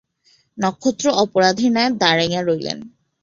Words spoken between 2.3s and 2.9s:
রহিলেন।